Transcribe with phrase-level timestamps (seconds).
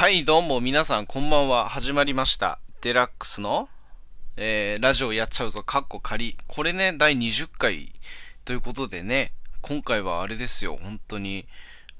[0.00, 1.68] はい、どうも皆さんこんばんは。
[1.68, 2.58] 始まりました。
[2.80, 3.68] デラックスの、
[4.38, 6.38] えー、ラジオやっちゃうぞ、カッコ仮。
[6.46, 7.92] これね、第20回
[8.46, 11.44] ということでね、今回はあれですよ、本当に。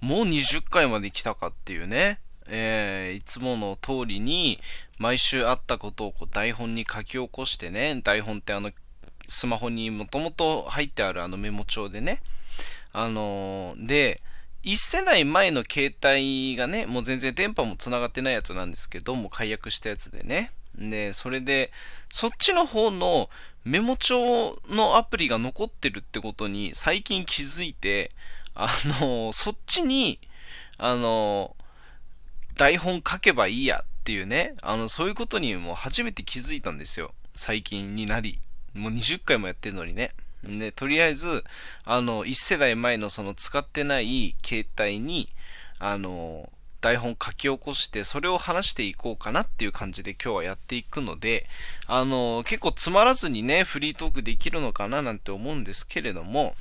[0.00, 4.60] もう20回まで来たかっていうね、えー、いつもの通りに、
[4.98, 8.70] 毎週あったことをこう台本に書き起こしてね、台本ってあの、
[9.28, 12.22] スマホにもともと入ってあるあのメモ帳でね、
[12.92, 14.22] あのー、で、
[14.64, 20.52] 1世代前の携帯がね、もう全然電波も繋がってないやつなんですけど、もう解約したやつでね。
[20.76, 21.72] で、それで、
[22.10, 23.30] そっちの方の
[23.64, 28.10] メモ帳のアプリが残ってるってことに最近気づいて、
[28.54, 28.68] あ
[29.00, 30.18] の、そっちに、
[30.78, 31.54] あの、
[32.56, 37.14] 台本書けばいいやっていうね、あの、そういうことにもう初めて気づいたんですよ。
[37.34, 38.40] 最近になり。
[38.74, 40.12] もう20回もやってるのにね。
[40.44, 41.44] で、とりあえず、
[41.84, 45.28] あの、1世代前のその使ってない携帯に、
[45.78, 51.46] あの、台本書き起こして、それを話していこうかなっていう感じで今日はやっていくので、
[51.86, 56.54] あの、結構つまらずにね、フリートークできるのかななんて思うんですけれども、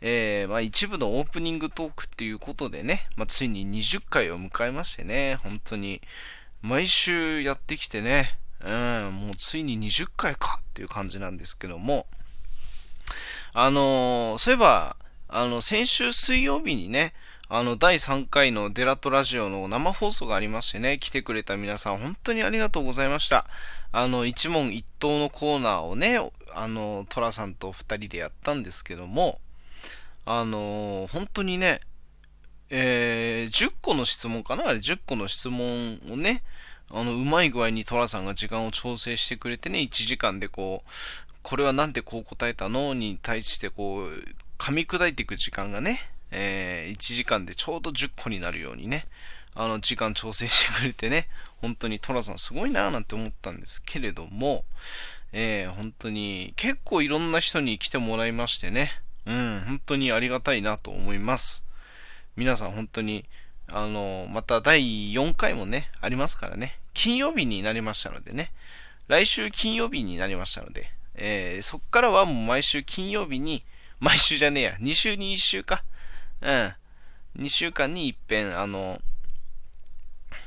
[0.00, 6.00] えー、まあ一部のオープニングトークっていうことでね、まあついに20回を迎えましてね、本当に、
[6.62, 12.06] 毎週やってきてね、うん、もうついに20回かっていう感じなんですけども、
[13.52, 14.96] あのー、そういえば、
[15.28, 17.14] あの、先週水曜日にね、
[17.48, 23.46] あの、第3回のデラトラジオの生放送がありましてね、来てくれた皆さん、本当にありがとうございました。
[23.92, 26.18] あの、一問一答のコーナーをね、
[26.54, 29.38] あの、トラさんと2人でやったんですけども、
[30.24, 31.80] あのー、本当にね、
[32.70, 34.68] えー、10個の質問かな？
[34.68, 36.42] あれ、10個の質問をね、
[36.90, 44.08] あの、うまい具合にトラさんが時間を調整してくれてね、1時間でこう、これはなんでこう答えたのに対してこう、
[44.58, 49.06] 噛み砕いていく時間がね、えー、1時間でちょうど10個になるようにね、
[49.54, 51.28] あの、時間調整してくれてね、
[51.60, 54.64] 本当にトラさんすごいなぁなんて思ったんですけれども、
[55.32, 58.90] えー、本当に結構いろんな人に来てもらいましてね、
[59.26, 61.64] うん、本当にありがたいなと思います。
[62.36, 63.24] 皆さん本当に、
[63.68, 68.52] あの、また第4回もね、ありますからね、金曜日になりましたのでね、
[69.08, 73.64] 来週金曜日になりましたので、えー、そっからはもう毎週金曜日に、
[74.00, 75.84] 毎週じゃねえや、 2週に1週か。
[76.40, 76.74] うん。
[77.38, 79.00] 2週間に一遍、あの、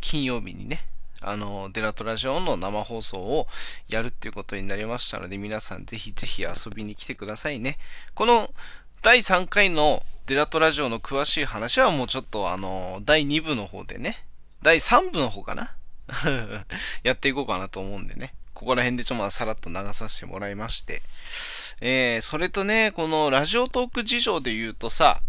[0.00, 0.84] 金曜日にね、
[1.20, 3.48] あの、デラトラジオの生放送を
[3.88, 7.78] やるっていうことになりましたので、皆さんぜひぜひ遊びに来てくださいね。
[8.14, 8.52] この
[9.02, 14.24] 第3回のデラトラジオの詳しい話はもうちょっとあの、第2部の方でね、
[14.62, 15.74] 第3部の方かな？
[17.02, 18.34] やっていこうかなと思うんでね。
[18.58, 21.02] ここら辺でちょっとさらっと流させてもらいまして。
[21.80, 25.20] えー、それとね、このラジオトーク事情で言うとさ、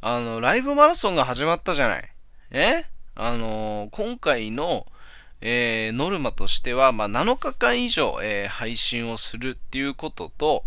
[0.00, 2.08] あの、ライブマラソンが始まったじゃない。
[2.52, 2.84] え？
[3.16, 4.86] あのー、今回の、
[5.40, 10.62] えー、ノルマとしては、まあ、7日間以上、えー、配信をするっていうことと、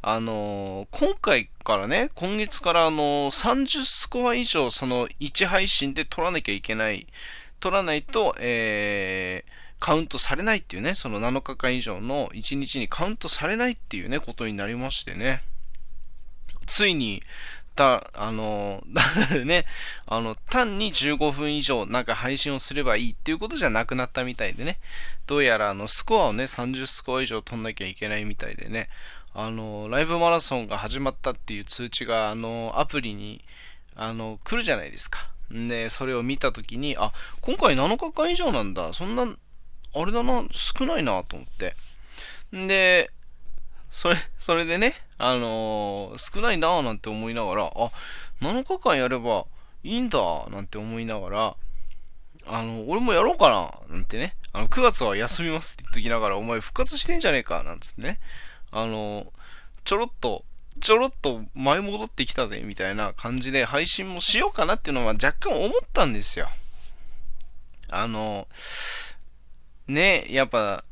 [0.00, 7.06] あのー、今回からね、今月からあの30スコア以上、その1配信で取らなきゃいけない、
[7.60, 15.42] 取らないと、えー、カウントされないっていうね、その7日間以上の1日にカウントされないっていうね、ことになりましてね。
[16.64, 17.22] ついに、
[17.76, 18.82] た、あの、
[19.44, 19.66] ね、
[20.06, 24.78] あの、単に15分以上なんか配信をすればいいっていうことじゃなくなったみたいでね、
[25.26, 28.88] どうやらあの、スコアをね、30スコア以上取んなきゃいけないみたいでね、
[29.34, 33.44] あの、ライブマラソンが始まったっていう通知が、あの、アプリに、
[33.96, 35.28] あの、来るじゃないですか。
[35.50, 37.12] で、それを見たときに、あ、
[37.42, 38.94] 今回7日間以上なんだ。
[38.94, 39.28] そんな
[39.94, 41.76] あれだな、少ないなと思って。
[42.54, 43.10] んで、
[43.90, 47.90] それ、それでね、あのー、少ないなぁなんて思いながら、あ、
[48.40, 49.46] 7日間やれば
[49.84, 50.18] いいんだ
[50.50, 51.56] なんて思いながら、
[52.46, 53.50] あの、俺もやろうか
[53.88, 58.18] ななんてね、あの、9月は休みますって言っときながら、お前復活してんじゃねえかなんつってね、
[58.70, 59.32] あの、
[59.84, 60.44] ちょろっと、
[60.80, 66.48] ちょろっと前戻ってきたぜみたいな感じで配信もしようかなっていうのは若干思ったんですよ。
[67.88, 68.48] あの、
[69.86, 70.84] ね、やっぱ、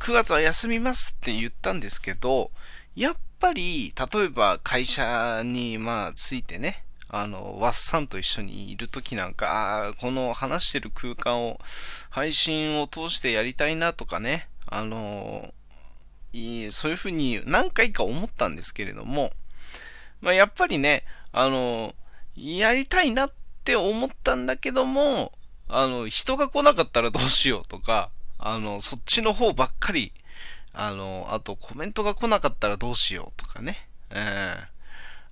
[0.00, 2.50] 9月は休みますって言ったんですけど、
[2.94, 11.60] やっぱり、例えば会社に、まあ、ついてね、あの、ワッサンと一緒にいるときなんか、あこの話してる空間を、
[12.10, 15.54] 配信を通してやりたいなとかね、あの、
[16.32, 19.30] いいそういうふうに何回か思ったんですけれども、
[20.20, 21.94] まあ、やっぱりね、あの、
[22.36, 23.32] やりたいなっ
[23.62, 25.32] て思ったんだけども、
[25.68, 30.12] あの、人が来なかったらどうしようとか、あの、そっちの方ばっかり、
[30.72, 33.86] あの、あとコメントが来なかったらどうしようとかね。
[34.10, 34.64] えー、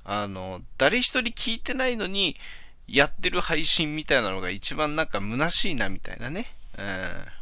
[0.04, 2.36] あの、誰一人聞いてないのに、
[2.88, 6.54] やってる配信みたいなのが一番なんか虚しいなみたいなね。
[6.76, 6.84] うん。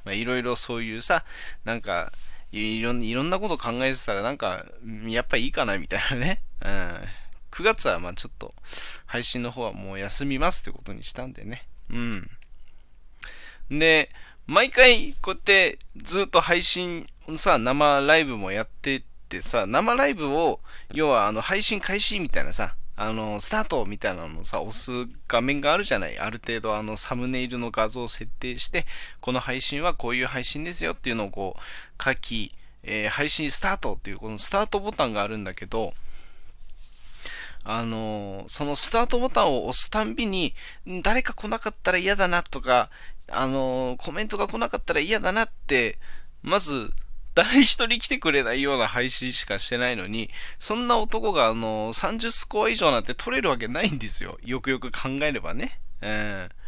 [0.05, 1.25] まあいろいろそういうさ、
[1.65, 2.13] なんか、
[2.53, 4.65] いろんなこと考えてたらなんか、
[5.07, 6.41] やっぱいいかなみたいなね。
[6.63, 7.09] うん。
[7.51, 8.55] 9月はまあちょっと
[9.07, 11.67] 配信の方はもう休みますってことにしたんでね。
[11.91, 12.31] うん。
[13.71, 14.11] で、
[14.51, 17.07] 毎回こうやってずっと配信
[17.37, 20.59] さ、生ライブもやってってさ、生ライブを、
[20.93, 24.91] 要はあの配信開始みたいなさ、あの、スタートみたいなのをさ、押す
[25.29, 26.19] 画面があるじゃない。
[26.19, 28.87] ある程度あの、サムネイルの画像を設定して、
[29.21, 35.95] この配信はこういう配信ですよっていうのをこう、書き、えー、配信スタートっていうこのスタートボタンがあるんだけど、
[37.63, 40.55] あのそのスタートボタンを押すたんびに、
[41.03, 42.91] 誰か来なかったら嫌だなとか、
[43.31, 45.99] あのコメントが来なかったら嫌だなって、
[46.43, 46.93] まず、
[47.35, 54.39] 誰一人来てくれないような配信しかしてないのに、そんな男があの30スコア以上なんて取れるわけないんですよ。
[54.45, 55.81] よくよく考えればね。
[56.01, 56.61] えー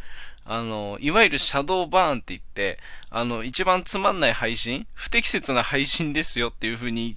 [0.45, 2.77] あの、いわゆるシャドーバーンって言って、
[3.09, 7.15] あの、一番つまんない配信、不適切な配信ですよっていう風に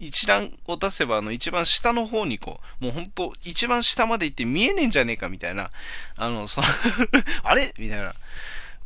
[0.00, 5.70] 一覧を出せば、あの、一番下の方にこう、もうほんと、一番下まで行って見えねえんじゃねえかみたいな、
[6.16, 6.66] あの、その
[7.44, 7.72] あれ？
[7.78, 8.14] みたいな、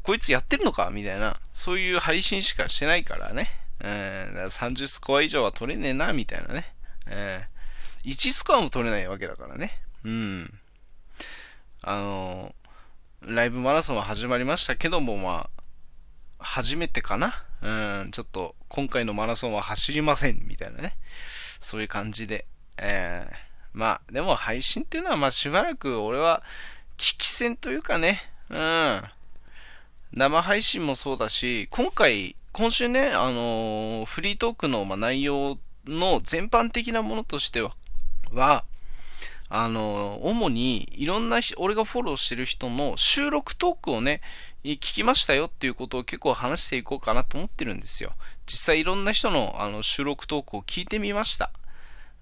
[0.09, 3.51] こいつやってるのかみたいな、そういう配信しかしてないからね。
[3.81, 6.73] えー、30スコア以上は取れねえな、みたいなね。
[7.07, 9.79] えー、1スコアも取れないわけだからね。
[10.05, 10.61] うん。
[11.83, 12.55] あの
[13.21, 15.51] ライブマラソンは始まりましたけども、ま
[16.39, 17.69] あ、初めてかなう
[18.07, 20.97] ん、ちょっと今回のマラソンは走りませんみたいなね。
[21.61, 22.47] そういう感じで。
[22.79, 23.35] えー、
[23.75, 26.43] まあ、でも配信っていうのはまあしばらく俺は
[26.97, 29.03] 危機戦というかね、うん。
[30.13, 37.75] 生配信もそうだし、今回、今週ね、あのー、フリートークのま内容の全般的なものとしては、
[38.33, 38.65] は、
[39.51, 44.21] あのー、主にいろんな俺がフォローしてる人の収録トークをね、
[44.65, 48.13] 聞きましたよっていうことを結構話していこうかなと思ってるんですよ。
[48.47, 51.51] 実際いろんな人のあの収録トークを聞いてみました。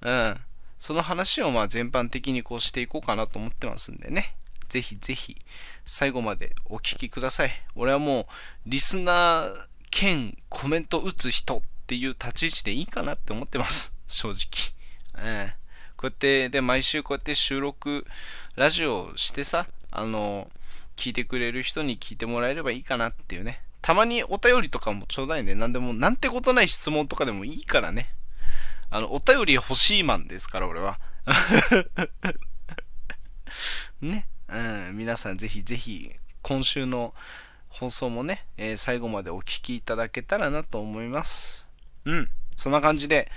[0.02, 0.40] うん。
[0.78, 4.34] その話をまあ全般的にこうしていこうかなと思ってますんでね。
[4.68, 5.36] ぜひぜひ
[5.84, 7.50] 最後までお聞きください。
[7.74, 8.26] 俺はもう
[8.66, 13.92] リスナー兼コメント打つ人っていう立ち位置でいいかなって思ってます。
[14.06, 14.74] 正直。
[15.14, 15.52] うん。
[15.96, 18.06] こうやって、で、毎週こうやって収録、
[18.56, 20.50] ラジオしてさ、あの、
[20.96, 23.62] 聞いてくれる人に聞いてもらえればいいかなっていうね。
[23.80, 25.54] たまにお便りとかもちょうだいね。
[25.54, 28.10] なんでも、なんてことない質問とかでもいいからね。
[28.90, 30.98] あの、お便り欲しいマンですから、俺は。
[34.02, 34.26] ね。
[34.48, 36.12] うん、皆さんぜひぜひ、
[36.42, 37.14] 今週の
[37.68, 41.66] 放送もね、えー、最後までお聴きいただけたらなと思います。
[42.04, 42.28] うん。
[42.56, 43.30] そんな感じで、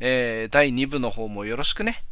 [0.00, 2.02] えー、第2部の方もよろしくね。